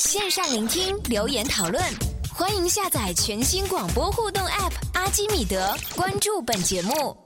[0.00, 1.78] 线上聆听，留言讨论，
[2.32, 6.90] 欢迎下载全新广播互动 App《阿基米德》，关注本节目。《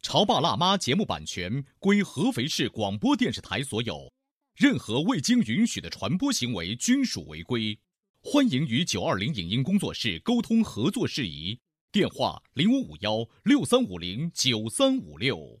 [0.00, 4.08] 潮爸辣妈》节目版权归合肥市广播电视台所有，
[4.54, 7.76] 任何未经允许的传播行为均属违规。
[8.22, 11.58] 欢迎与九二零影音工作室沟通合作事宜，
[11.90, 15.60] 电话零五五幺六三五零九三五六。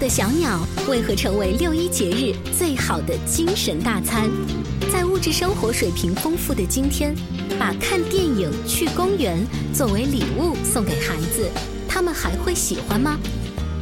[0.00, 4.30] 的小鸟为何成为六一节日最好的精神大餐？
[4.90, 7.14] 在物质生活水平丰富的今天，
[7.58, 11.46] 把看电影、去公园作为礼物送给孩子，
[11.86, 13.18] 他们还会喜欢吗？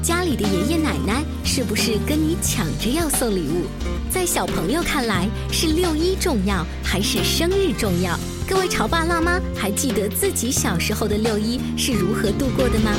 [0.02, 3.66] 家里的爷爷奶奶是不是跟你抢着要送礼物？
[4.10, 8.18] 在小朋友看来，是六一重要还是生日重要？
[8.48, 12.92] 各位潮爸辣妈，还记得自己小时候的六一是如何度过的吗？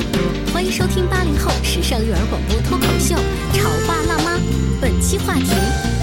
[0.52, 3.16] 欢迎收听八零后时尚育儿广播脱口秀
[3.56, 4.36] 《潮爸辣妈》，
[4.80, 5.50] 本期话题：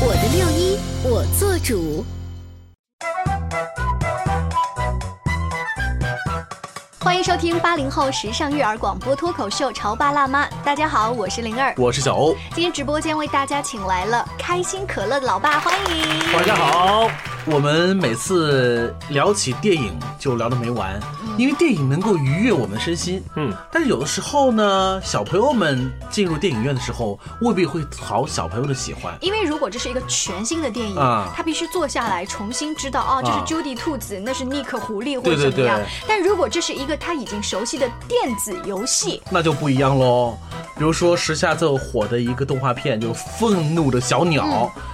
[0.01, 2.03] 我的六一我做主。
[7.27, 12.33] 收听八零后时尚育儿广播脱口秀《潮爸辣妈》，大家好，我是灵儿，我是小欧。
[12.55, 17.09] 今天直播间为大家请来了开心可乐的老爸，欢迎大家好。
[17.49, 20.99] 我们每次聊起电影就聊得没完，
[21.37, 23.23] 因为电影能够愉悦我们的身心。
[23.37, 29.17] 嗯，但是有的时候呢，小朋友们进入电影院的时候未必会讨小朋友的喜欢。
[29.21, 35.79] 因为如果这是一个全新的电影，啊，他必须坐下来重新知道，哦，这是 Judy 兔子，那是 Nick 狐狸或者怎么样。
[36.05, 40.37] 但如果这是一个他已经熟悉的电子游戏，那就不一样喽。
[40.77, 44.43] 比如说时下最火的一个动画片，就是《愤怒的小鸟》，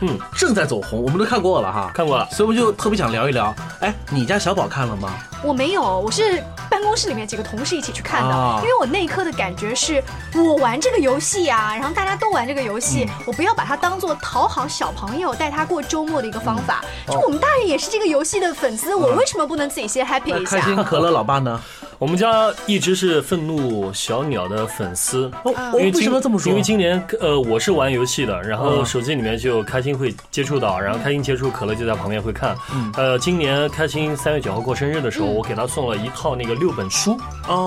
[0.02, 2.28] 嗯，正在走红，我们都看过了哈，看过了。
[2.44, 5.14] 我们就特别想聊一聊，哎，你家小宝看了吗？
[5.42, 10.04] 我没有，我是办公室里面几个同事一起去看的，因为我那一刻的感觉是，
[10.36, 16.84] 我玩这个游戏啊，然后大家都玩这个游戏，我不要把它当做讨好小朋友、带他过周末的一个方法。
[17.08, 20.60] 就我们大人也是这个游戏的粉丝，我为什么不能自己先 happy 一下？
[20.60, 21.62] 开心可乐老爸呢？
[22.04, 25.32] 我们家一直是愤怒小鸟的粉丝，
[25.74, 26.50] 为什么这么说？
[26.50, 32.58] 因为今年呃我是玩游戏的，然后手机里面就开心会接触到，然后开心接触，可乐就在旁边会看。
[32.98, 37.18] 呃，今年开心三月九号过生日的时候，我给他送了一套那个六本书，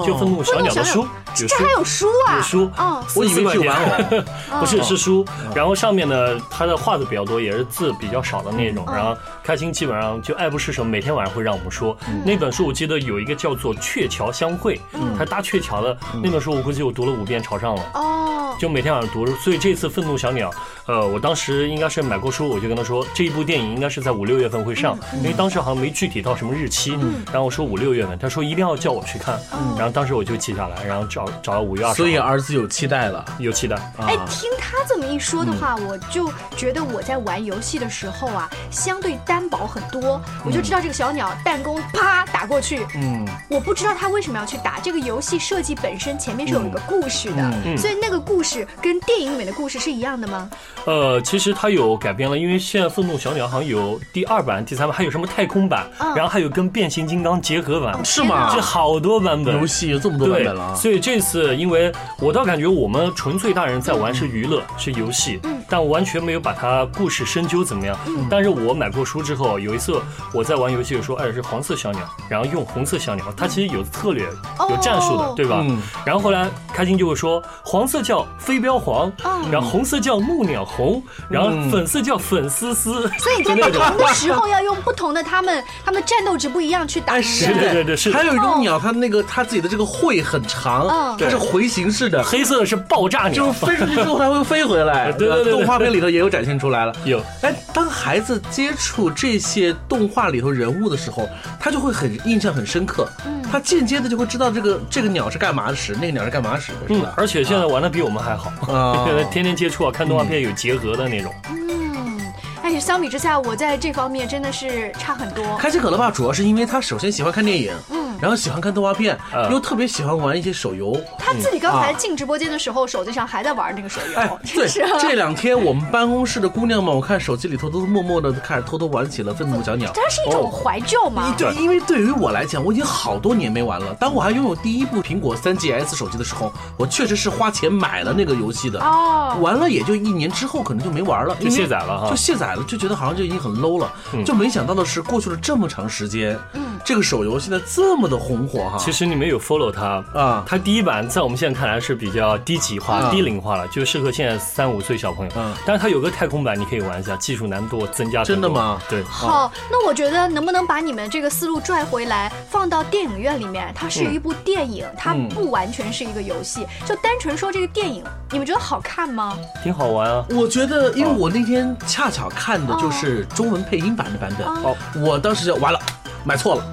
[0.06, 2.36] 就愤怒小鸟的书，这还有书啊？
[2.36, 5.24] 有书哦，我以为是玩偶，不是是书。
[5.54, 8.84] 然后上面呢，他的画的比较多，也是字比较少的那种。
[8.86, 12.66] 然后开心基本上就爱不释手，每天晚上会让我们说那本书。
[12.66, 14.24] 我记得有一个叫做《鹊桥》。
[14.32, 14.80] 相会，
[15.16, 17.82] 他搭鹊桥的那本书，我估计我读了五遍朝上了。
[17.94, 19.26] 哦，就每天晚上读。
[19.36, 20.50] 所以这次《愤怒小鸟》，
[20.86, 26.92] 呃，我当时应该是买过书，我就跟他说，这一部电影应该是在五六月份会上，因为当时好像没具体到什么日期。
[27.26, 29.38] 然后我说五六月份，他说一定要叫我去看。
[29.76, 31.96] 然后当时我就记下来，然后找找到五月二十。
[31.96, 33.76] 所以儿子有期待了，有期待。
[33.98, 40.20] 哎，听他这么一说的话，我就觉得我在玩游戏的时候啊，相对单薄很多。
[40.44, 50.48] 我就知道这个小鸟弹弓啪打过去，嗯，我不知道他为什么要去打这个游戏设计本身前面是有一个故事的，所以那个故事跟电影里面的故事是一样的吗？
[50.84, 58.52] 呃，其实它有改编了，因为现在《愤怒小鸟》好像有第二版、第三版，还有什么太空版，然后还有跟变形金刚结合版，是吗？
[58.54, 60.76] 这好多版本，游戏有这么多版本了。
[60.76, 61.90] 所以这次，因为
[62.20, 67.98] 我倒感觉我们纯粹大人在玩是娱乐，是游戏，但我完全没有把它故事深究怎么样。
[68.30, 70.00] 但是我买过书之后，有一次
[70.32, 74.28] 我在玩游戏，的时候哎是黄色小鸟，然后用红色小鸟，它其实有策略。
[74.68, 75.64] 有战术的，对吧？
[76.04, 79.10] 然后后来开心就会说，黄色叫飞镖黄，
[79.50, 83.08] 然后红色叫木鸟红，然后粉色叫粉丝丝。
[83.18, 87.18] 所以在不同的时候要用不同的，他们他们战斗值不一样去打。
[87.22, 88.12] 是对对对是。
[88.12, 95.10] 还有一种鸟，它那个它自己的这个喙很长，它是回形式的，黑色的是爆炸鸟，就是飞出去之后还会飞回来。
[95.12, 96.92] 对 对对，动画片里头也有展现出来了。
[97.06, 97.22] 有。
[97.40, 101.26] 哎，当孩子接触这些动画里头人物的时候，
[101.58, 103.08] 他就会很印象很深刻，
[103.50, 104.50] 他间接的就会知道。
[104.50, 105.94] 这个这个鸟是干嘛使？
[105.94, 106.78] 那个鸟是干嘛使的？
[106.90, 108.52] 嗯，而且现在玩的比我们还好，
[109.06, 111.34] 现在天天接触啊，看动画片有结合的那种。
[111.50, 112.20] 嗯，
[112.62, 115.56] 而且相比之下，我在这方面真的是差很多。
[115.56, 120.98] 开心可乐吧，主要是因为他首先喜欢看电影，嗯，然后喜欢看动画片，嗯又特别喜欢玩一些手游。
[121.18, 124.90] 他自己刚才啊进直播间的时候，手机上还在玩那个手哎游，，对，是啊。
[125.00, 129.90] 这两天我们办公室的姑娘们，我看手机里头都默默的开始偷偷玩起了愤怒小鸟。
[129.94, 131.34] 它是一种怀旧嘛？
[131.36, 133.94] 对，因为对于我来讲，我已经好多年没玩了。
[133.94, 138.80] 当我还拥有第一部苹果 3GS 手机的时候，我确实是花钱买了那个游戏的。
[138.80, 143.92] 哦玩了也就一年之后，可能就没玩了，就卸载了哈就卸载了，就觉得好像就已经很 low 了。
[144.24, 146.38] 就没想到的是，过去了这么长时间，
[146.84, 148.76] 这个手游现在这么的红火哈。
[148.78, 155.32] 其实你们有 follow 它啊它第一版在我们现在看来是比较低级化、啊低龄化了，就适合现在三五岁小朋友。
[155.36, 158.22] 嗯但是它有个太空版，你可以玩一下，技术难度增加。
[158.24, 159.02] 真的吗对。
[159.04, 163.72] 好，那我觉得能不能把你们这个思路拽回来，放到电影院里面？
[163.74, 166.66] 它是一部电影，它嗯不完全是一个游戏。
[166.84, 169.36] 就单纯说这个电影，你们觉得好看吗？
[169.62, 170.24] 挺好玩啊。
[170.30, 175.78] 我觉得，因为我那天恰巧看的就是中文配音版的版本，哦我当时就完了，
[176.24, 176.64] 买错了，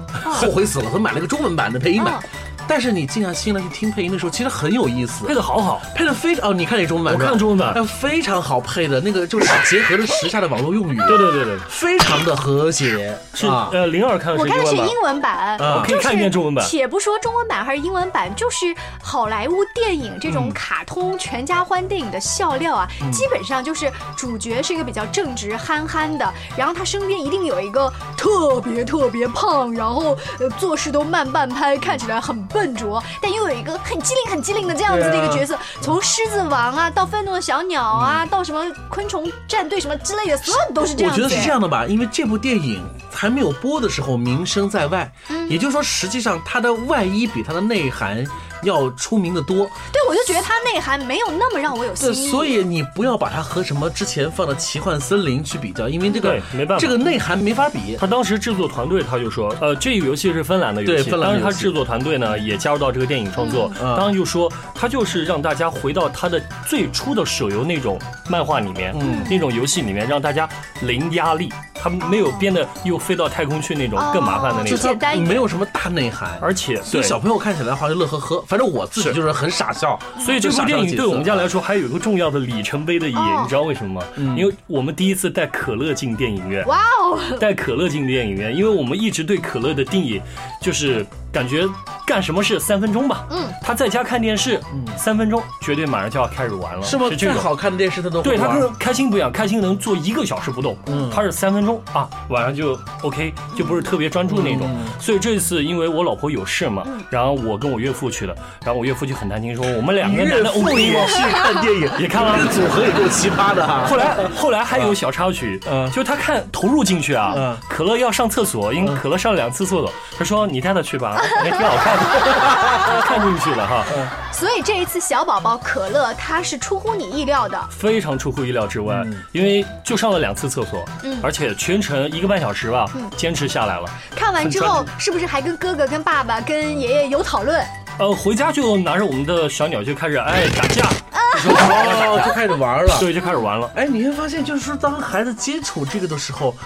[0.44, 2.20] 后悔死了，他买了个中文版的配音版？
[2.66, 5.26] 但是你静下心来去听配音的时候，其实很有意思。
[5.26, 5.34] 配。
[5.34, 7.14] 的好好，配的非常哦，你看那中文版？
[7.14, 7.58] 我看中文。
[7.58, 13.16] 版哎非常好配的，那个就是结合了时下的网络用语，对对对对，非常的和谐。
[13.32, 13.68] 是啊。
[13.72, 14.74] 呃零二看的我是英文版。
[14.74, 15.82] 看的是英，文版，啊。
[15.86, 16.64] 可以看一遍中文版。
[16.66, 20.32] 且不说中文版还是英文版，就是好莱坞电影这嗯。
[20.32, 41.20] 种卡通全家欢电影的笑料啊，基本上就是主角是一个比较正直憨憨的，然后他身边一定有一个特别特别胖，然后呃做事都慢半拍，看起来很笨拙，但又有一个很机灵很机灵的这样子的一个角色，从狮子王啊到愤怒的小鸟啊，到什么昆虫战队什么之类的，所有都是这样子。
[41.20, 42.80] 我觉得是这样的吧，因为这部电影
[43.12, 48.24] 还没有播的时候名声在外，嗯也就是说，实际上它的外衣比它的内涵
[48.64, 49.56] 要出名的多。
[49.92, 52.30] 对，我就觉得它内涵没有那么让我有新对，意。
[52.30, 57.96] 所以你不要把它和什么之前放的《奇幻森林》去比较，因为这个没办法这个内涵没法比。
[57.98, 70.48] 他当时制作团队他就说，呃，这个游戏是芬兰的游戏，对芬兰的游戏当时他制作团队呢也加入到这个电影创作，嗯当然就说他就是让大家回到他的最初的手游那种漫画里面，嗯那种游戏里面，让大家
[70.82, 77.02] 零压力，他没有编的又飞到太空去那种更麻烦的那种，简单一点它没有什么大内涵，而且对。
[77.02, 78.42] 小朋友看起来的话就乐呵呵。
[78.48, 84.06] 反正我自己就是很傻笑，所以这部电影对我们家来说，还有一个重要的里程碑的意义，哦你知道为什么吗？
[84.36, 86.66] 因为我们第一次带可乐进电影院。
[86.66, 90.20] 哇哦，带可乐进电影院，因为我们一直对可乐的定义
[90.60, 91.64] 就是感觉
[92.06, 93.26] 干什么事三分钟吧。
[93.30, 94.60] 嗯，他在家看电视，
[94.96, 97.06] 三分钟绝对马上就要开始玩了，是吗？
[97.10, 97.34] 这种。
[97.44, 104.68] 好看的电视他都玩对他跟开心不一样，开心能坐一个小时不动，嗯他是三分钟啊，晚上就 OK，就不是特别专注那种。
[104.68, 104.84] 嗯。
[104.98, 108.34] 所以这次因为我老婆有事嘛，然后我跟我岳父去了，
[108.64, 111.00] 然后我岳父就很担心说我们两个男岳的父 OK 吗？
[111.00, 112.36] 也去看电影， 也看了。
[112.36, 113.86] 这个组合也够奇葩的哈。
[113.88, 115.90] 后来后来还有小插曲，嗯。
[115.90, 123.84] 就他看投入进去啊嗯，可乐要上厕所，因为可乐上了两次厕所，他说你带他去吧， 也挺好看的， 看进去了哈，
[124.32, 130.84] 所以这一次小宝宝可乐他是出乎你意料的，非常出乎意料之外，因为就上了两次厕所，
[131.22, 132.86] 而且全程一个半小时吧，
[133.16, 137.64] 坚持下来了，看完之后是不是还跟哥哥、跟爸爸、跟爷爷有讨论？
[137.98, 140.82] 呃，回家就拿着我们的小鸟就开始哎打架，
[141.12, 142.96] 哦，就开始玩了。
[142.98, 143.70] 对，就开始玩了。
[143.76, 146.56] 哎，你会发现，就是说，当孩子接触这个的时候，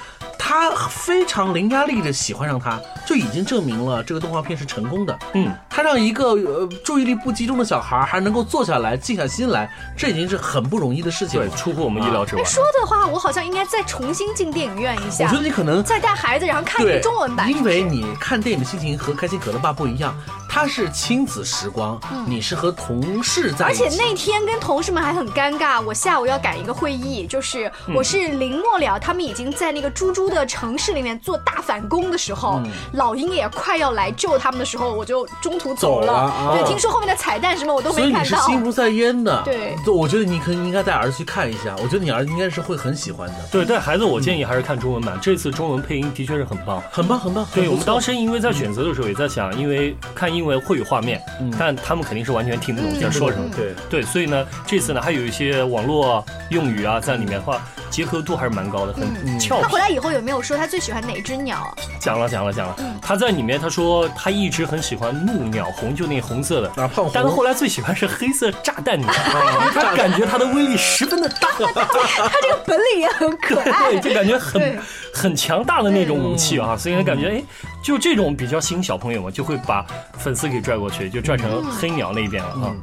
[0.49, 5.19] 他非常零压力的喜欢上他，就已经证明了这个动画片是成功的。
[5.35, 11.47] 嗯，他让一个呃注意力不集中的小孩还能够坐下来、静下心来，这已经是很不容易的事情了，。
[11.47, 12.43] 对出乎我们意料之外。
[12.45, 17.51] 说的话，我好像应该再重新进电影院一下我觉，得你可能再带孩子，然后看一个中文版。
[17.51, 20.17] 因为你看电影的心情和开心可乐爸不一样，
[20.49, 23.91] 他是亲子时光，你是和同事在而一起。
[23.91, 36.07] 且那天跟同事们还很尴尬，我下午要赶一个会议，就是嗯我是临末了，他们已经在那个猪猪的城市里面做大反攻的时候，嗯老鹰也快要来救他们的时候，我就中途走了。
[36.07, 38.47] 走了啊对，听说后面的彩蛋什么我都所以你是没看到。
[38.47, 46.83] 心不在焉的，对我觉得你可能应该带儿子去看一下，我觉得你儿子应该是会很喜欢的，对，带孩子我建议还是看中文版，这次中文配音的确是很棒。
[46.91, 47.47] 很棒很棒。
[47.55, 51.21] 对我们当时因为在选择的时候也在想，因为看英文会有画面，
[51.59, 53.45] 但他们肯定是完全听不懂在说什么。
[53.57, 59.63] 对对，所以呢，这次呢还有一些网络用语啊在里面的话，结合度还是蛮高的，很俏皮。
[59.63, 61.59] 他回来以后有没有说他最喜欢哪只鸟？
[61.59, 61.75] 啊？
[62.01, 66.69] 讲了讲了讲了，他在里面他说他一直很喜欢怒鸟红，就那红色的。
[66.83, 67.11] 啊胖红。
[67.13, 69.09] 但是后来最喜欢是黑色炸弹鸟，
[69.75, 73.93] 他感觉它的威力十分的大， 他这个本领也很可爱。
[74.01, 74.09] 对，。
[74.09, 74.79] 就感觉很
[75.13, 77.43] 很强大的那种武器啊，所以他感觉哎，
[77.83, 82.75] 就这种比较吸引小朋友嘛，就会把粉丝给拽过去，就拽成黑鸟那边了啊。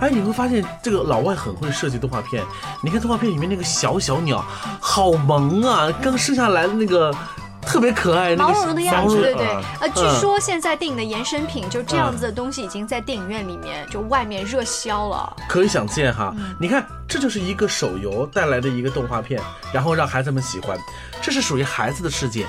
[0.00, 2.44] 哎，你会发现这个老外很会设计动画片。
[2.82, 4.44] 你看动画片里面那个小小鸟，
[4.80, 5.90] 好萌啊！
[6.02, 7.14] 刚生下来的那个
[7.62, 9.46] 特别可爱，那个毛茸茸的样子，对对。
[9.46, 15.36] 啊呃，据嗯说现在电影的衍生品就这样子的东西已经在电影院里面就外面热销了。
[15.48, 19.40] 可以想见哈，嗯你看，这就是一个手游带来的一个动画片，
[19.72, 20.76] 然后让孩子们喜欢，
[21.20, 22.46] 这是属于孩子的世界。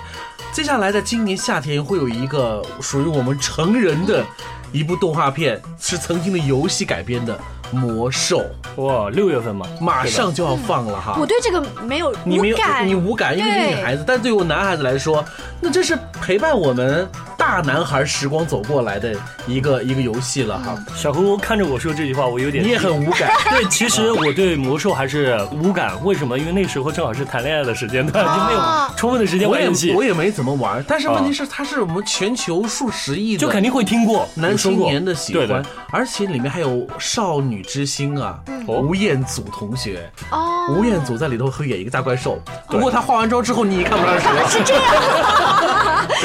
[0.54, 4.24] 接下来在今年夏天会有一个属于我们成人的
[4.72, 7.36] 一部动画片，是曾经的游戏改编的
[7.76, 8.46] 《魔兽》，
[8.84, 11.18] 哇，六月份嘛，马上就要放了哈。
[11.20, 15.26] 我对这个没有你没有无感，你无感，因为是女孩子，但对于我男孩子来说，
[15.60, 17.10] 那这是陪伴我们
[17.46, 19.14] 大男孩时光走过来的
[19.46, 20.78] 一个一个游戏了哈。
[20.96, 26.40] 小红看着我说这句话，我有点你也很无感， 对，其实我对魔兽还是无感，为什么？
[26.40, 28.62] 因为那时候正好是谈恋爱的时间段，就没有
[28.96, 29.92] 充分的时间我也玩游戏。
[29.94, 38.80] 我，也没怎么玩，但是问题是，它是我们全球数十亿的，就肯定会听过男青年的喜欢的，而且里面还有少女之星啊，哦。
[38.80, 44.64] 吴彦祖同学，哦，吴彦祖在里头会演一个大怪兽，不过他化完妆之后你也看不出来是谁。
[44.64, 44.84] 是这样。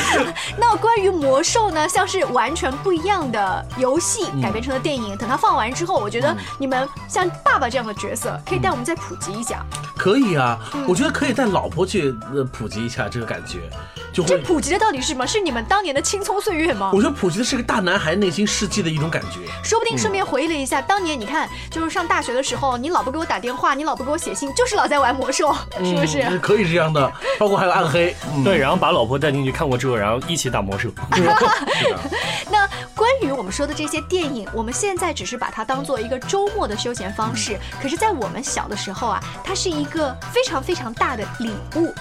[0.59, 9.65] 那关于魔兽呢，像是完全不一样的游戏嗯改编成的电影，等它放完之后，我觉得你们像爸爸这样的角色，可以带我们再普及一下。
[9.97, 10.85] 可以啊，嗯。
[10.89, 13.59] 我觉得可以带老婆去呃普及一下这个感觉，
[14.13, 14.41] 就这会。
[14.43, 15.27] 普及的到底是什么？
[15.27, 17.03] 是你们当年的青葱岁月吗我？
[17.03, 19.41] 觉得普及的是个大男孩内心世界的一种感觉。
[19.63, 26.23] 说不定顺便回忆了一下，当年你看，就是上大学的时候，你老不给我打电话，你老不给我写信，就是老在玩魔兽， 是不是？
[26.23, 30.89] 嗯可以这样的，包括还有暗黑，嗯，对，然后把老婆带进去看过之后，然后一起打魔兽。
[32.51, 41.93] 那关于我们说的这些电影，我们现在只是把它当做一个周末的休闲方式，可是，在我们小的时候啊，它是一个非常非常大的礼物。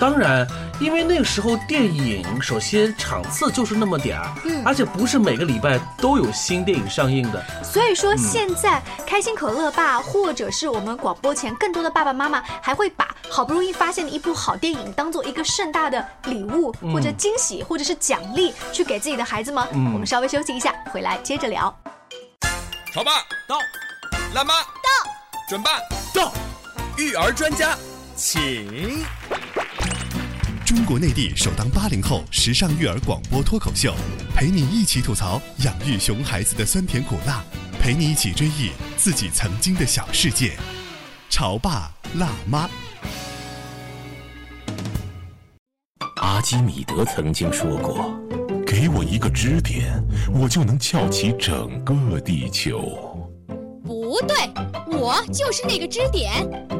[0.00, 0.46] 当然，
[0.80, 7.44] 因为那个时候电影首先场次就是那么点儿，嗯而且不是每个礼拜都有新电影上映的。
[7.62, 19.68] 所以说，现在开心可乐爸或者是我们广播前更多的爸爸妈妈，还会把好不容易发现的一部好电影当做一个盛大的礼物或者惊喜或者是奖励去给自己的孩子吗？
[19.72, 21.72] 嗯我们稍微休息一下，回来接着聊。
[22.94, 23.12] 潮爸
[23.46, 23.58] 到，
[24.34, 25.10] 辣妈到，
[25.46, 25.72] 准爸
[26.14, 26.32] 到，
[26.96, 27.76] 育儿专家
[28.16, 29.04] 请。
[30.70, 33.92] 中国内地首档八零后时尚育儿广播脱口秀，
[34.36, 37.42] 陪你一起吐槽养育熊孩子的酸甜苦辣，
[37.80, 40.52] 陪你一起追忆自己曾经的小世界。
[41.28, 42.70] 潮爸辣妈。
[46.18, 48.08] 阿基米德曾经说过
[48.64, 50.00] ：“给我一个支点，
[50.32, 53.09] 我就能翘起整个地球。
[54.20, 54.36] 不对，
[54.98, 56.30] 我就是那个支点。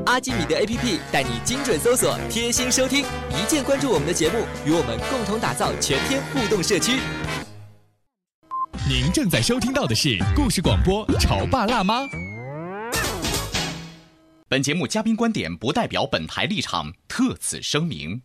[0.04, 6.99] 阿基米德 APP 带你精准搜索，贴心收听，一键关注我们的节目，与我们共同打造全天互动社区。
[8.87, 12.02] 您正在收听到的是故事广播《潮爸辣妈》。
[14.47, 18.20] 本节目嘉宾观点不代表本台立场，特此声明。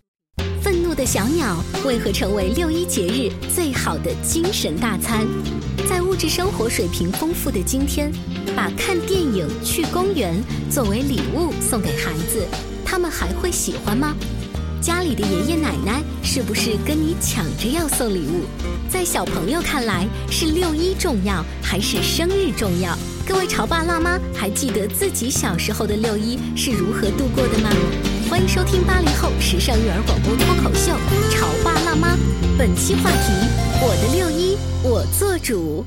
[0.62, 5.26] 愤怒的小鸟为何成为六一节日最好的精神大餐？
[5.88, 8.12] 在物质生活水平丰富的今天，
[8.56, 10.36] 把看电影、去公园
[10.70, 12.44] 作为礼物送给孩子，
[12.84, 14.16] 他们还会喜欢吗？
[14.82, 18.46] 家里的爷爷奶奶是不是跟你抢着要送礼物？
[18.90, 22.98] 在小朋友看来，是六一重要还是生日重要？
[23.28, 27.70] 各位潮爸辣妈还记得自己小时候的六一是如何度过的吗？
[28.30, 30.92] 欢迎收听八零后时尚育儿广播脱口秀
[31.32, 32.16] 《潮爸辣妈》，
[32.58, 33.32] 本期话题：
[33.82, 35.84] 我的六一我做主。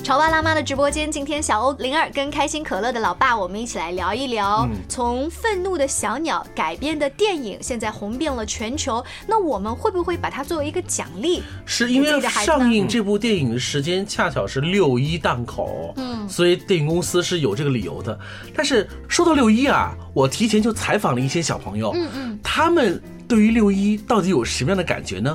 [0.00, 9.04] 潮爸辣妈的直播间，今天小欧、灵儿跟开心可乐的老爸，我们一起来聊一聊，从愤怒的小鸟改编的电影，现在红遍了全球。
[9.26, 11.42] 那我们会不会把它作为一个奖励？
[11.66, 18.16] 是因为上映这部电影的时间恰巧是六一档口，嗯，所以电影公司是有这个理由的。
[18.54, 25.34] 但是说到六一啊，我提前就采访了一些小朋友，嗯嗯，他们对于六一到底有什么样的感觉呢？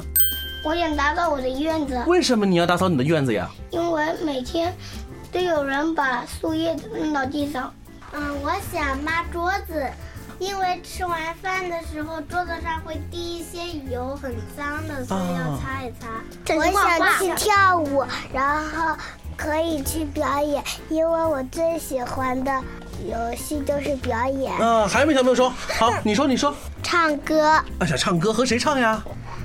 [0.63, 3.49] 我想打扫我的院子，为什么你要打扫你的院子呀？
[3.71, 4.71] 因为每天
[5.31, 7.73] 都有人把树叶扔到地上。
[8.13, 9.83] 嗯，我想抹桌子，
[10.37, 16.55] 因为吃完饭的时候桌子上会滴一些油，很脏的，所以要擦一擦。
[16.55, 18.95] 我想去跳舞，然后
[19.35, 22.51] 可以去表演，因为我最喜欢的
[23.05, 24.51] 游戏就是表演。
[24.59, 25.51] 嗯，还有没小朋友说？
[25.77, 26.53] 好， 你说，你说。
[26.81, 29.03] 唱歌啊，想唱歌，和谁唱呀？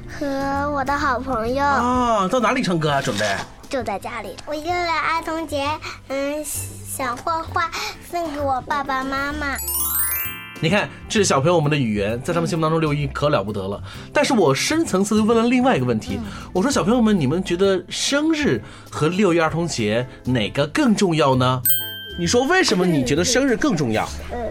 [0.08, 0.26] 和
[0.70, 3.02] 我的好朋友啊，到哪里唱歌啊？
[3.02, 3.26] 准备？
[3.68, 4.36] 就在家里。
[4.46, 5.66] 我为了儿童节，
[6.08, 7.70] 嗯，想画画
[8.10, 9.56] 送给我爸爸妈妈。
[10.60, 13.82] 你看，这是小朋友们的语言，在他们心目当中，六一可了不得了。
[14.12, 16.20] 但是我深层次的问了另外一个问题，
[16.52, 21.60] 我说小朋友们，你们觉得生日和六一儿童节哪个更重要呢？
[22.18, 24.06] 你说为什么你觉得生日更重要？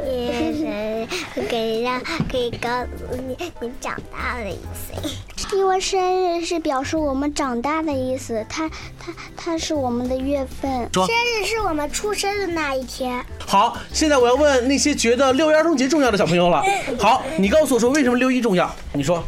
[0.08, 1.08] 因为生
[1.44, 5.56] 日可以让可以告诉你你长大的意思。
[5.56, 10.90] 因为生日是表示我们长大的意思，它它它是我们的月份。
[10.94, 13.24] 说生日是我们出生的那一天。
[13.46, 16.64] 好，现在我要问那些觉得六一儿童节重要的小朋友了。
[17.00, 18.74] 好，你告诉我说为什么六一重要？
[18.94, 19.24] 你说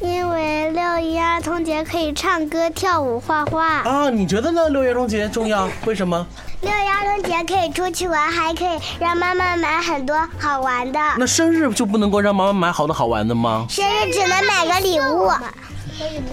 [0.00, 3.66] 因为六一儿童节可以唱歌、跳舞、画画。
[3.66, 4.10] 啊？
[4.10, 4.68] 你觉得呢？
[4.68, 5.68] 六一儿童节重要？
[5.86, 6.26] 为什么？
[6.60, 10.98] 六一儿童节可以出去玩，还可以让妈妈买很多好玩的。
[11.16, 13.64] 那生日就不能够让妈妈买好的好玩的吗？
[13.68, 15.30] 生日只能买个礼物，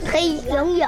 [0.05, 0.87] 可以拥有。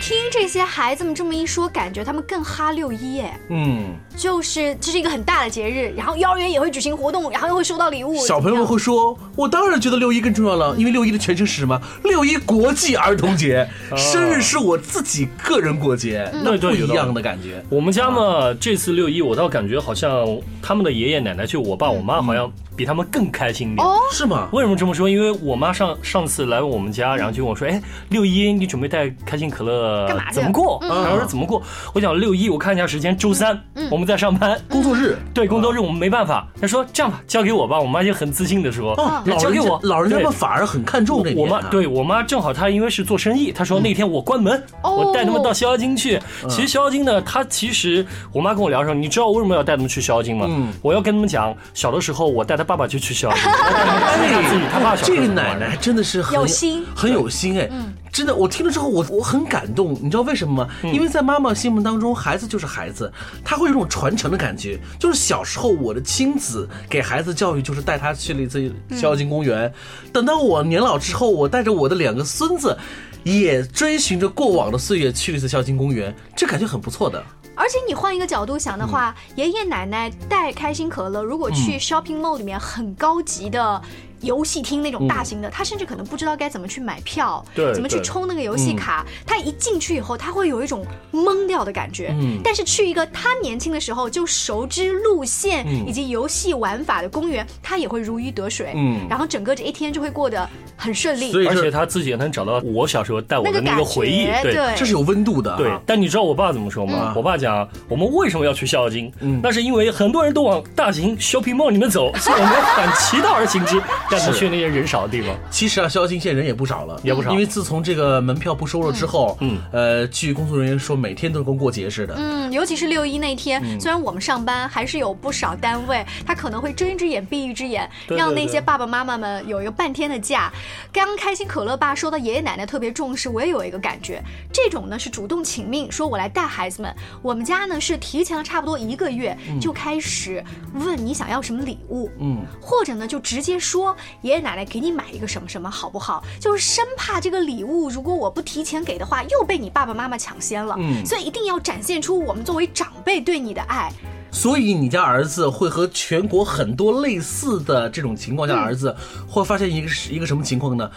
[0.00, 8.16] 听这些孩子们这么一说，感觉他们更哈六一耶，嗯，就是这是一个很大的节日，然后幼儿园也会举行活动，然后又会收到礼物。
[8.24, 11.78] 小朋友们会说：“我当然觉得六一更重要了，因为六一的全称是什么？
[12.02, 17.62] 六一国际儿童节， 生日是我自己个人过节，那不一样的感觉。
[17.68, 20.26] 我们家嘛，这次六一我倒感觉好像
[20.62, 23.86] 他们的爷爷奶奶，就我爸我妈，好像比他们更开心一点。
[23.86, 24.48] 哦，是吗？
[24.52, 25.08] 为什么这么说？
[25.10, 31.62] 因为我妈上上次来我们家，然后就跟我说：“哎，六一你准备带开心可乐干嘛去怎么过？”嗯然后说怎么过？
[31.92, 35.18] 我讲六一，我看一下时间，周三嗯我们在上班，工作日。
[35.34, 36.46] 对，工作日我们没办法。
[36.60, 37.78] 他说这样吧，交给我吧。
[37.78, 41.46] 我妈就很自信的说：“哦，那老人家交给我。”老人家们反而很看重这一我。
[41.46, 46.20] 妈对我妈正好，她因为是做生意，她说那天我关门，哦我带他们到逍遥津去。
[46.48, 50.46] 其实逍遥津呢，她其实我妈跟我聊的时候，你知道我为什么要带他们去逍遥津吗？
[50.48, 57.68] 嗯我要跟他们讲，小的时候我带他爸爸就去逍遥津，他自己他爸小时这个奶奶真的是很有心很有心哎。
[58.12, 60.70] 真的，我听了之后，我我很感动，你知道为什么吗？
[60.84, 63.12] 因为在妈妈心目当中，孩子就是孩子，
[63.44, 64.80] 他会有一种传承的感觉。
[64.98, 69.70] 就是小时候我的亲子给孩子教育，就是带他去了一次逍遥津公园。
[70.12, 72.76] 等到我年老之后，我带着我的两个孙子，
[73.22, 77.22] 也追寻着过往的岁月去了一次逍遥津公园，这感觉很不错的。
[77.54, 83.82] 而且你换一个角度想的话，嗯爷爷奶奶带开心可乐，如果去 shopping mall 里面很高级的。
[84.20, 89.04] 游戏厅那种大型的，他甚至可能不知道该怎么去买票，对怎么去充那个游戏卡。
[89.26, 92.14] 他一进去以后，他会有一种懵掉的感觉。
[92.18, 98.72] 嗯但是去一个他年轻的时候就熟知路线嗯以及游戏玩法的公园，他也会如鱼得水。
[98.74, 101.32] 嗯然后整个这一天就会过得很顺利。
[101.32, 105.56] 所以而且他自己也能找到我小时候带我的那个回忆对这是有温度的啊。
[105.58, 107.12] 对，但你知道我爸怎么说吗？
[107.12, 109.12] 嗯我爸讲，我们为什么要去逍遥津？
[109.20, 115.36] 嗯那是因为很多人都往大型 shopping mall 里面走，所以我们反其道而行之，带他去那些人少的地方。
[115.50, 117.30] 其实啊，逍遥津现人也不少了，也不少。
[117.30, 119.58] 因为自从这个门票不收了之后，嗯。
[119.72, 122.14] 呃，据工作人员说，每天都跟过节似的。
[122.16, 123.80] 嗯，尤其是六一那天，嗯。
[123.80, 130.52] 虽然我们上班，还是有不少单位，他可能会睁一只眼闭一只眼，对对让那些爸爸妈妈们有一个半天的假。
[130.92, 136.94] 刚刚开心可乐爸说到爷爷奶奶特别重视，我也有一个感觉，这种呢是主动请命，说我来带孩子们。
[137.22, 146.22] 我们家呢是提前了差不多一个月就开始问你想要什么礼物，嗯，或者呢就直接说爷爷奶奶给你买一个什么什么好不好？
[146.40, 150.76] 就是生怕这个礼物如果我不提前给的话，又被你爸爸妈妈抢先了。
[150.78, 153.92] 嗯所以一定要展现出我们作为长辈对你的爱。
[154.30, 158.94] 所以你家儿子会和全国很多类似的这种情况下的儿子，
[159.26, 160.90] 会发现一个是一个什么情况呢？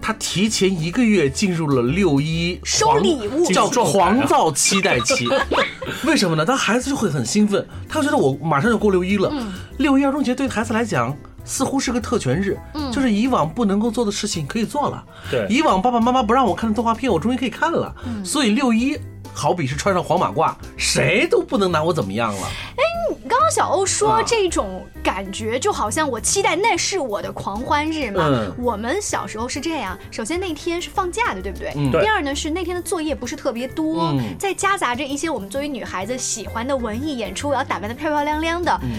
[0.00, 5.26] 他提前一个月进入了六一收礼物叫进入状态狂躁期待期。
[6.04, 6.44] 为什么呢？
[6.44, 9.32] 他孩子就会很兴奋，他觉得我马上要过六一了。
[9.78, 11.16] 六一儿童节对孩子来讲。
[11.44, 12.58] 似乎是个特权日，
[12.92, 15.04] 就是以往不能够做的事情可以做了。
[15.30, 17.94] 对以往爸爸妈妈不让我看的动画片，我终于可以看了。
[18.24, 18.98] 所以六一
[19.32, 22.42] 好比是穿上黄马褂，谁都不能拿我怎么样了。
[22.76, 22.82] 哎
[23.28, 28.22] 刚刚小欧说啊这种感觉，就好像我期待那是我的狂欢日嘛。
[28.26, 31.72] 嗯我们小时候是这样，首先那天是放假的，对不对？
[31.76, 38.78] 嗯对第二呢是那天的作业不是特别多，嗯再夹杂着一些我们作为女孩子喜欢的文艺演出，我要打扮的漂漂亮亮的。
[38.82, 38.90] 嗯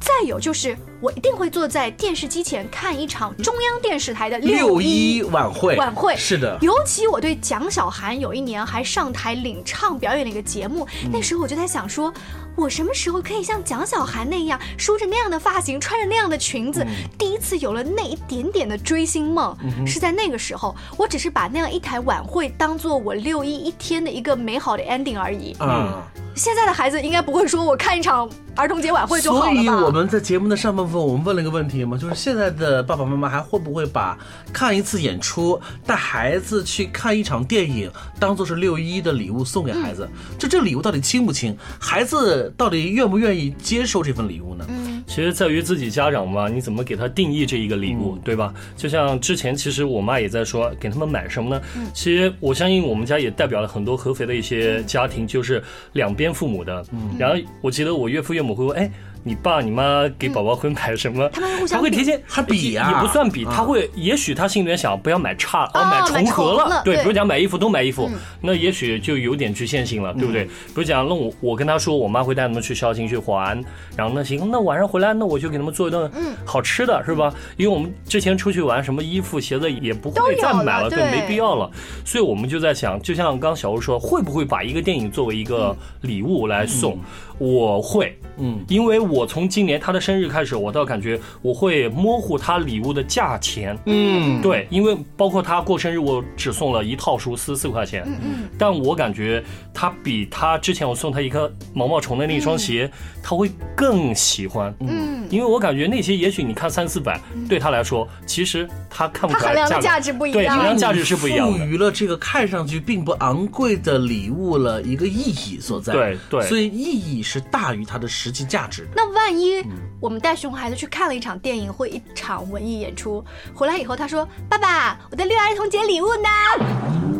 [0.00, 6.16] 再有就是，我一定会坐在电视机前看一场中央电视台的六一一晚会，晚会。
[6.16, 11.10] 是的，尤其我对蒋小涵有一年还上台领唱表演了一个节目，嗯。
[11.12, 12.10] 那时候我就在想说，
[12.56, 16.88] 我什么时候可以像蒋小涵那样梳着那样的发型，穿着那样的裙子，嗯。
[17.18, 19.54] 第一次有了那一点点的追星梦，
[19.86, 25.54] 是在那个时候，我只是把那样一台晚会当做我六一一天的一个美好的 ending 而已。
[25.60, 26.02] 嗯。
[26.34, 29.68] 现在的孩子应该不会说我看一场儿童节晚会就好了所以？
[29.68, 34.18] 我们在节目的上半部分，我们问了一个问题嘛，就是现在的爸爸妈妈还会不会把
[34.50, 40.08] 看一次演出、带孩子去看一场电影当做是六一的礼物送给孩子？
[40.38, 41.54] 就这礼物到底轻不轻？
[41.78, 44.64] 孩子子到底愿不愿意接受这份礼物呢？
[45.04, 48.54] 其实在于自己家长嘛，你怎么给他定义这一个礼物，对吧？
[48.76, 51.60] 就像之前，其实我妈也在说，给他们买什么呢？
[51.92, 55.60] 其实我相信我们家也代表了很多合肥的一些家庭，就是
[55.94, 56.86] 两边父母的。
[57.18, 58.88] 然后我记得我岳父岳母会问，哎。
[59.24, 61.28] 你爸你妈给宝宝 会买什么？
[61.30, 68.08] 他们互相会提前他比啊，也不算比，他会也许他心里面想不要买差啊，买重合了，对，比如讲买衣服都买衣服，
[68.40, 70.44] 那也许就有点局限性了，对不对？
[70.44, 73.58] 比如讲那我我跟他说我妈会带他们去孝兴去玩，
[73.96, 76.10] 然后那行，那晚上回来那我就给他们做一顿
[76.44, 77.32] 好吃的，是吧？
[77.56, 81.70] 因为我们之前出去玩什么衣服鞋子也不会再买了，对，没必要了，
[82.04, 86.98] 所以我们就在想，就像刚小吴说，会不会把一个电影作为一个礼物来送？
[87.38, 99.42] 我会，嗯，因为我从今年他的生日开始，我倒感觉我会模糊他礼物的价钱，嗯，对，因为包括他过生日，我只送了一套书四四块钱，嗯嗯，但我感觉
[99.74, 102.90] 他比他之前我送他一颗毛毛虫的那双鞋，
[103.22, 117.24] 他会更喜欢，嗯，因为我感觉那些也许你看三四百，对他来说，其实他看不出来价值不一样，对，衡量价值是不一样的，赋予了这个看上去并不昂贵的礼物了一个意义所在，对对，所以意义。
[117.24, 118.86] 是大于它的实际价值。
[118.94, 119.64] 那万一
[119.98, 126.28] 我们带熊孩子去看了一场电影或一场文艺演出，回来以后他说：“爸爸，我的六一儿童节礼物呢？”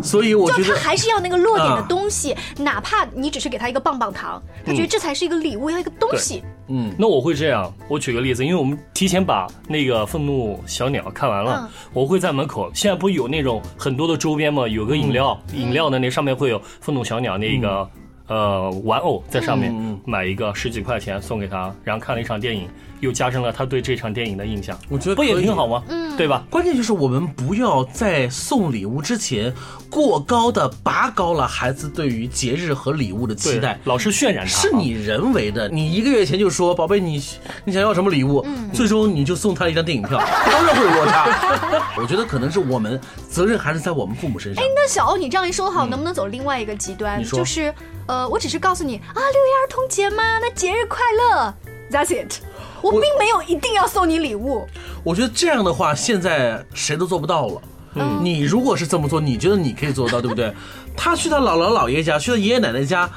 [0.05, 6.43] 所以我觉得他还是要那个落点的东西，哪怕你只是给他一个棒棒糖，他觉得这才是一个礼物，要一个东西。
[6.69, 12.71] 嗯，那我会这样，我举个例子，因为我们提前把那个愤怒小鸟看完了，我会在门口。
[12.75, 14.67] 现在不有那种很多的周边嘛？
[14.67, 17.89] 有个饮料，饮料的那上面会有愤怒小鸟那个。
[18.27, 19.75] 呃，玩偶在上面
[20.07, 22.67] 买一个十几块钱送给他，然后看了一场电影，
[23.01, 24.79] 又加深了他对这场电影的印象。
[24.89, 25.83] 我觉得不也挺好吗？
[25.89, 26.43] 嗯，对吧？
[26.49, 29.53] 关键就是我们不要在送礼物之前
[29.91, 34.51] 过高的拔高了孩子对于节日和礼物的期待，老是渲染他。
[34.51, 37.23] 是你人为的，你一个月前就说宝贝，你
[37.67, 41.29] 你想要什么礼物，最终你就送他一张电影票，当然会有落差。
[42.01, 44.65] 我觉得可能是我们责任还是在我们父母身上。
[44.65, 47.23] 哎，那小欧，你这样一说好，能不能走另外一个极端？
[47.23, 47.71] 就是。
[48.07, 51.55] 呃，我只是告诉你啊，六一儿童节嘛，那节日快乐
[51.91, 52.41] ，That's it。
[52.83, 54.67] 我并没有一定要送你礼物。
[55.03, 57.63] 我觉得这样的话，现在谁都做不到了。
[57.95, 60.53] 嗯，你如果是这么做，你觉得你可以做到，对不对？
[60.95, 63.09] 他去他姥姥姥爷家，去他爷爷奶奶家，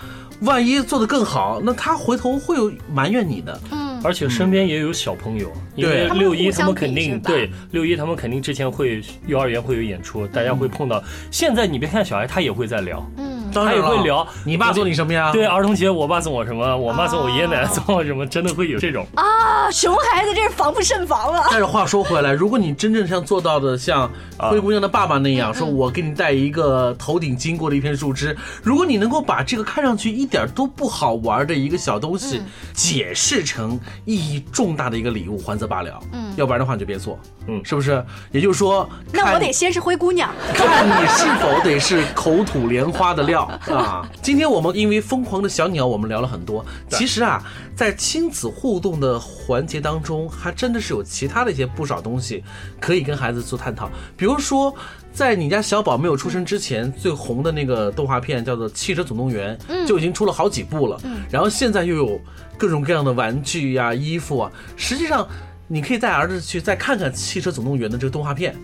[0.41, 3.59] 万一做的更好，那他回头会有埋怨你的。
[3.71, 11.03] 嗯，而且身边也有小朋友，因为六一他们肯定对六一他们肯定之前会幼儿园会有演出，大家会碰到。
[11.29, 13.05] 现在你别看小孩，他也会在聊。
[13.17, 13.26] 嗯。
[13.53, 15.31] 他也会聊，你爸送你什么呀？
[15.31, 19.05] 对，儿童节我爸送我什么，我妈送我爷爷奶奶送我什么，真的会有这种。
[19.15, 19.23] 啊，
[19.71, 21.45] 熊孩子这是防不胜防了。
[21.49, 32.41] 但是话说回来，如果你真正像做到的像灰姑娘的爸爸那样，说我给你带一个头顶经过的一片树枝，如果你能够把这个看上去一点都不好玩的一个小东西
[32.73, 35.99] 解释成意义重大的一个礼物，还则罢了。
[36.11, 37.19] 嗯，要不然的话你就别做。
[37.47, 38.03] 嗯，是不是？
[38.31, 44.05] 也就是说，那我得先是灰姑娘，看你是否得是口吐莲花的料 啊！
[44.21, 46.65] 今天我们因为疯狂的小鸟，我们聊了很多。
[46.89, 47.41] 其实啊，
[47.73, 52.43] 在亲子互动的环节当中，还真的是有其他的一些不少东西
[52.79, 53.89] 可以跟孩子做探讨。
[54.15, 54.75] 比如说，
[55.11, 60.99] 在你家小宝没有出生之前，最红的那个动画片叫做《汽车总动员》，就已经出了好几部了。
[61.31, 62.19] 然后现在又有
[62.57, 65.27] 各种各样的玩具呀、衣服啊，实际上。
[65.69, 68.55] 你可以带儿子去再看看《汽车总动员》的这个动画片，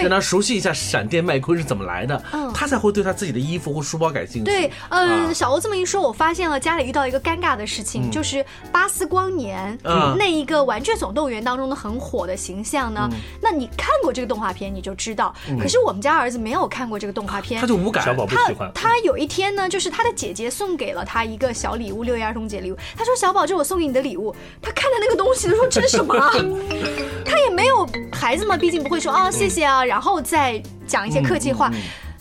[0.00, 4.50] 让他熟悉一下闪电麦昆是怎么来的，嗯，他才会对他自己的衣服或书包感兴趣。
[4.50, 9.78] 对，嗯，小欧这么一说，我发现了家里遇到一个尴尬的事情，就是巴斯光年
[10.16, 13.08] 那一个《玩具总动员》当中的很火的形象呢。
[13.40, 15.34] 那你看过这个动画片，你就知道。
[15.60, 18.04] 可是我们家儿子没有看过这个动画片，他就无感。
[18.04, 18.70] 小宝不喜欢。
[18.74, 22.76] 他有一天呢，就是他的姐姐送给了他一个小礼物，六一儿童节礼物。
[22.96, 26.14] 他说：“小宝，这是我送给你的礼物。”他看到那个东西，他说：“这是什么？”
[27.26, 31.70] 他也没有孩子嘛，毕竟不会说啊谢谢啊，然后再讲一些客气话。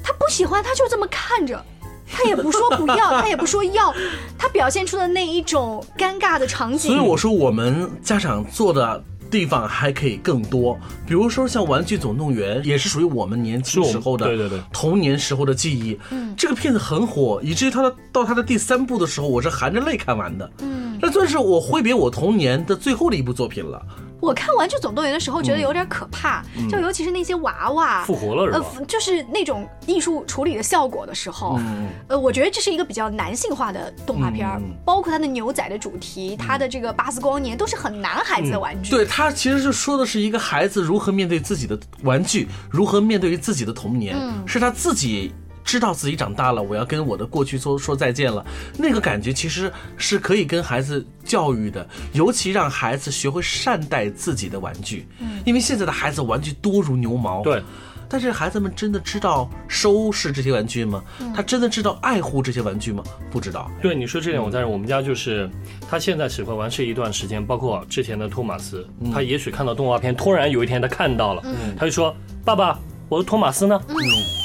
[0.03, 1.63] 他不喜欢，他就这么看着，
[2.07, 3.91] 他也不说不要， 他也不说要，
[4.37, 6.91] 他表现出的那一种尴尬的场景。
[6.91, 15.99] 所以我说，我们家长做的地方还可以更多，比如说像《玩具总动员》，也是属于我们年轻时候的对对对童年时候的记忆。
[16.11, 20.47] 嗯，这个片子很火，以至于他的到他的第三部的时候，我是含着泪看完的。
[20.59, 23.83] 嗯，那算是我挥别我童年的最后的一部作品了。
[24.25, 31.59] 我看《玩具总动员》的时候觉得有点可怕，就尤其是那些娃娃复活了，呃，就是那种艺术处理的效果的时候，
[32.07, 38.89] 呃，我觉得这是一个比较男性化的动画片儿，包括它的牛仔的主题，它的这个巴斯光年都是很男孩子的玩具。
[38.89, 45.31] 对，它其实是说的是一个孩子如何面对自己的玩具，如何面对于自己的童年，是他自己。
[45.65, 48.45] 知道自己长大了，我要跟我的过去说说再见了，
[48.77, 55.05] 那个感觉其实是可以跟孩子教育的，尤其让孩子学会善待自己的玩具。
[55.19, 57.41] 嗯，因为现在的孩子玩具多如牛毛。
[57.41, 57.61] 对。
[58.07, 61.03] 但是孩子们真的知道收拾这些玩具吗？
[61.35, 63.03] 他真的知道爱护这些玩具吗？
[63.31, 63.69] 不知道。
[63.81, 65.49] 对你说这点，我在我们家就是
[65.89, 71.43] 他现在喜欢玩这一段时间，包括之前的托马斯，他也许看到动画片，突然有一天他看到了，
[71.75, 73.79] 他就说：“爸爸，我的托马斯呢？
[73.89, 73.95] 嗯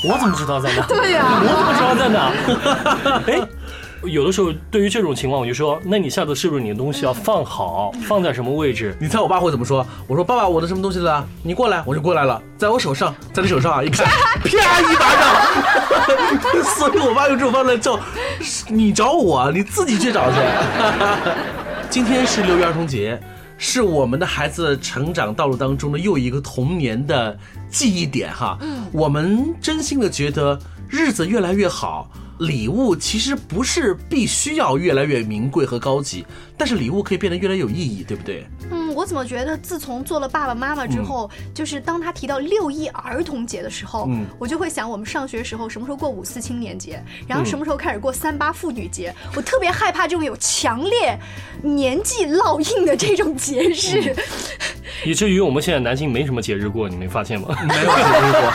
[0.09, 0.85] 我怎么知道在哪？
[0.88, 2.33] 对呀，我怎么知道在哪？
[3.27, 3.49] 哎。”
[4.03, 8.96] 有的时候，对于这种情况，我就说，那你下次是不是你的东西要放好，放在什么位置？
[8.99, 9.87] 你猜我爸会怎么说？
[10.07, 11.23] 我说爸爸，我的什么东西了？
[11.42, 13.83] 你过来，我就过来了，在我手上，在你手上啊！
[13.85, 14.07] 一看，
[14.42, 16.62] 啪一巴掌。
[16.79, 18.01] 所以我爸用这种方式叫
[18.68, 20.38] 你找我，你自己去找去。
[21.90, 23.20] 今天是六一儿童节，
[23.62, 28.57] 是我们的孩子成长道路当中的又一个童年的记忆点哈。
[28.62, 30.59] 嗯，我们真心的觉得
[30.90, 32.11] 日子越来越好。
[32.40, 36.24] 礼物其实不是必须要越来越名贵和高级，
[36.57, 38.46] 但是礼物可以变得越来越有意义，对不对？
[38.70, 46.98] 嗯，我怎么觉得自从做了爸爸妈妈之后，就是当他提到六一儿童节的时候，嗯，我就会想我们上学时候什么时候过五四青年节，
[47.29, 51.20] 然后什么时候开始过三八妇女节，我特别害怕这种有强烈
[51.62, 54.16] 年纪烙印的这种节日，
[55.04, 57.48] 以至于我们现在男性没什么节日过，你没发现吗？
[57.66, 58.52] 没有节日过，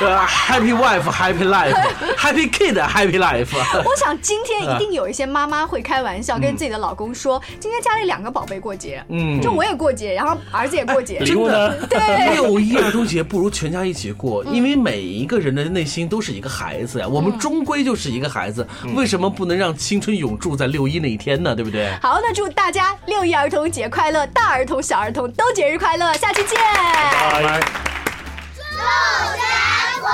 [0.08, 2.78] 呃，Happy Wife，Happy Life，Happy Kid。
[2.88, 3.56] Happy life！
[3.84, 11.86] 我想今天一定有一些妈妈会开玩笑，跟自己的老公说：“今天家里两个宝贝过节，嗯，就我也过节，然后儿子也过节， 真的。
[11.88, 17.06] 对，六一儿童节不如全家一起过，因为每一个人的内心都是一个孩子呀。
[17.08, 21.54] 我们终归就是一个孩子，为什么不能让青春永驻在六一那一天呢？
[21.54, 21.90] 对不对？
[22.02, 26.56] 好，那祝大家六一儿童节快乐，大儿童、小儿童都节日快乐，下期见。
[27.42, 27.60] 拜。
[28.54, 28.62] 祝
[29.34, 29.42] 全
[30.00, 30.08] 国